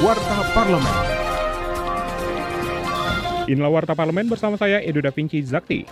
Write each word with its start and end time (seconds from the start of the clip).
Warta 0.00 0.48
Parlemen. 0.56 0.96
Inilah 3.52 3.68
Warta 3.68 3.92
Parlemen 3.92 4.32
bersama 4.32 4.56
saya 4.56 4.80
Edo 4.80 5.04
Da 5.04 5.12
Vinci 5.12 5.44
Zakti. 5.44 5.84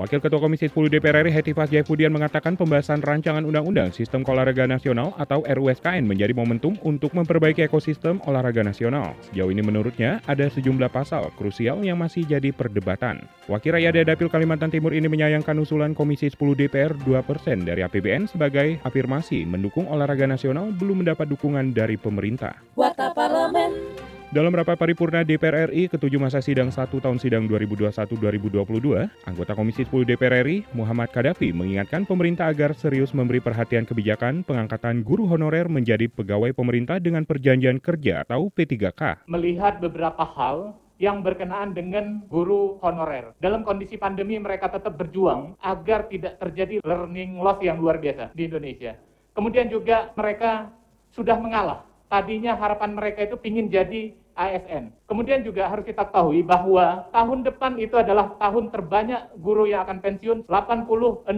Wakil 0.00 0.16
Ketua 0.16 0.40
Komisi 0.40 0.64
10 0.64 0.88
DPR 0.96 1.20
RI 1.20 1.28
Hetifas 1.28 1.68
Jaifudian 1.68 2.08
mengatakan 2.08 2.56
pembahasan 2.56 3.04
rancangan 3.04 3.44
Undang-Undang 3.44 3.92
Sistem 3.92 4.24
Olahraga 4.24 4.64
Nasional 4.64 5.12
atau 5.20 5.44
RUSKN 5.44 6.08
menjadi 6.08 6.32
momentum 6.32 6.72
untuk 6.88 7.12
memperbaiki 7.12 7.68
ekosistem 7.68 8.16
olahraga 8.24 8.64
nasional. 8.64 9.12
Sejauh 9.28 9.52
ini 9.52 9.60
menurutnya 9.60 10.24
ada 10.24 10.48
sejumlah 10.48 10.88
pasal 10.88 11.28
krusial 11.36 11.84
yang 11.84 12.00
masih 12.00 12.24
jadi 12.24 12.48
perdebatan. 12.48 13.28
Wakil 13.44 13.76
Rakyat 13.76 14.08
Dapil 14.08 14.32
Kalimantan 14.32 14.72
Timur 14.72 14.96
ini 14.96 15.04
menyayangkan 15.04 15.60
usulan 15.60 15.92
Komisi 15.92 16.32
10 16.32 16.56
DPR 16.56 16.96
2% 16.96 17.68
dari 17.68 17.84
APBN 17.84 18.24
sebagai 18.24 18.80
afirmasi 18.80 19.44
mendukung 19.44 19.84
olahraga 19.92 20.24
nasional 20.24 20.72
belum 20.72 21.04
mendapat 21.04 21.28
dukungan 21.28 21.76
dari 21.76 22.00
pemerintah. 22.00 22.56
Warta 22.72 23.12
Parlemen 23.12 24.08
dalam 24.30 24.54
rapat 24.54 24.78
paripurna 24.78 25.26
DPR 25.26 25.74
RI 25.74 25.90
ketujuh 25.90 26.22
masa 26.22 26.38
sidang 26.38 26.70
1 26.70 26.86
tahun 26.86 27.18
sidang 27.18 27.50
2021-2022, 27.50 29.26
anggota 29.26 29.52
Komisi 29.58 29.82
10 29.82 30.06
DPR 30.06 30.46
RI 30.46 30.62
Muhammad 30.70 31.10
Kadafi 31.10 31.50
mengingatkan 31.50 32.06
pemerintah 32.06 32.46
agar 32.46 32.70
serius 32.78 33.10
memberi 33.10 33.42
perhatian 33.42 33.82
kebijakan 33.82 34.46
pengangkatan 34.46 35.02
guru 35.02 35.26
honorer 35.26 35.66
menjadi 35.66 36.06
pegawai 36.06 36.54
pemerintah 36.54 37.02
dengan 37.02 37.26
perjanjian 37.26 37.82
kerja 37.82 38.22
atau 38.22 38.54
P3K. 38.54 39.26
Melihat 39.26 39.82
beberapa 39.82 40.22
hal 40.22 40.78
yang 41.02 41.26
berkenaan 41.26 41.74
dengan 41.74 42.22
guru 42.30 42.78
honorer. 42.86 43.34
Dalam 43.42 43.66
kondisi 43.66 43.98
pandemi 43.98 44.38
mereka 44.38 44.70
tetap 44.70 44.94
berjuang 44.94 45.58
agar 45.58 46.06
tidak 46.06 46.38
terjadi 46.38 46.78
learning 46.86 47.42
loss 47.42 47.58
yang 47.58 47.82
luar 47.82 47.98
biasa 47.98 48.30
di 48.38 48.46
Indonesia. 48.46 48.94
Kemudian 49.34 49.66
juga 49.66 50.14
mereka 50.14 50.70
sudah 51.10 51.34
mengalah. 51.34 51.89
Tadinya 52.10 52.58
harapan 52.58 52.90
mereka 52.98 53.22
itu 53.22 53.38
ingin 53.46 53.70
jadi 53.70 54.10
ASN. 54.34 54.90
Kemudian 55.06 55.46
juga 55.46 55.70
harus 55.70 55.86
kita 55.86 56.10
ketahui 56.10 56.42
bahwa 56.42 57.06
tahun 57.14 57.46
depan 57.46 57.78
itu 57.78 57.94
adalah 57.94 58.34
tahun 58.34 58.74
terbanyak 58.74 59.38
guru 59.38 59.70
yang 59.70 59.86
akan 59.86 60.02
pensiun 60.02 60.38
86.650. 60.50 61.30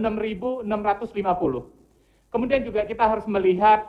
Kemudian 2.33 2.61
juga 2.65 2.81
kita 2.89 3.05
harus 3.05 3.29
melihat 3.29 3.85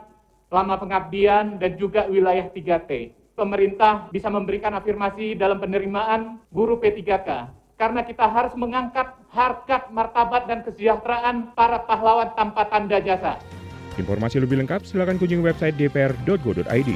lama 0.53 0.77
pengabdian 0.77 1.57
dan 1.57 1.73
juga 1.73 2.05
wilayah 2.05 2.53
3T. 2.53 3.17
Pemerintah 3.33 4.05
bisa 4.13 4.29
memberikan 4.29 4.77
afirmasi 4.77 5.33
dalam 5.33 5.57
penerimaan 5.57 6.37
guru 6.53 6.77
P3K 6.77 7.49
karena 7.75 8.05
kita 8.05 8.29
harus 8.29 8.55
mengangkat 8.55 9.11
harkat, 9.33 9.91
martabat, 9.91 10.47
dan 10.47 10.63
kesejahteraan 10.63 11.51
para 11.57 11.83
pahlawan 11.83 12.31
tanpa 12.37 12.63
tanda 12.71 13.03
jasa. 13.03 13.35
Informasi 13.95 14.43
lebih 14.43 14.59
lengkap 14.63 14.83
silakan 14.83 15.15
kunjungi 15.15 15.43
website 15.43 15.75
dpr.go.id. 15.79 16.91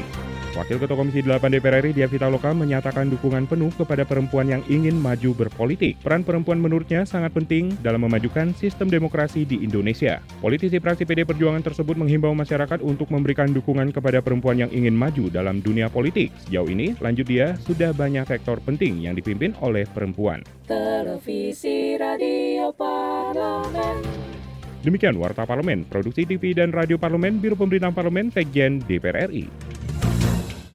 Wakil 0.57 0.81
Ketua 0.81 0.97
Komisi 0.97 1.21
8 1.21 1.55
DPR 1.55 1.79
RI 1.79 1.93
Dia 1.93 2.09
Pitaloka 2.09 2.51
menyatakan 2.51 3.07
dukungan 3.07 3.45
penuh 3.45 3.69
kepada 3.69 4.01
perempuan 4.01 4.49
yang 4.49 4.59
ingin 4.65 4.97
maju 4.97 5.31
berpolitik. 5.31 6.01
Peran 6.01 6.25
perempuan 6.25 6.57
menurutnya 6.57 7.05
sangat 7.05 7.31
penting 7.37 7.77
dalam 7.85 8.01
memajukan 8.03 8.51
sistem 8.57 8.89
demokrasi 8.89 9.45
di 9.45 9.61
Indonesia. 9.61 10.19
Politisi 10.41 10.81
praksi 10.81 11.05
PD 11.05 11.23
Perjuangan 11.23 11.61
tersebut 11.61 11.95
menghimbau 11.95 12.33
masyarakat 12.33 12.81
untuk 12.81 13.13
memberikan 13.13 13.53
dukungan 13.53 13.93
kepada 13.93 14.25
perempuan 14.25 14.57
yang 14.57 14.71
ingin 14.73 14.97
maju 14.97 15.29
dalam 15.29 15.61
dunia 15.61 15.87
politik. 15.87 16.33
Sejauh 16.43 16.67
ini, 16.67 16.97
lanjut 16.97 17.29
dia, 17.29 17.53
sudah 17.63 17.93
banyak 17.93 18.25
sektor 18.25 18.57
penting 18.59 19.05
yang 19.05 19.13
dipimpin 19.13 19.53
oleh 19.61 19.85
perempuan. 19.85 20.41
Televisi 20.65 21.95
Radio 21.95 22.73
Parlemen 22.73 24.28
Demikian 24.79 25.19
Warta 25.19 25.43
Parlemen, 25.43 25.83
Produksi 25.83 26.23
TV 26.23 26.55
dan 26.55 26.71
Radio 26.71 26.95
Parlemen, 26.95 27.43
Biro 27.43 27.59
Pemberitaan 27.59 27.91
Parlemen, 27.91 28.31
Sekjen 28.31 28.79
DPR 28.87 29.27
RI. 29.27 29.68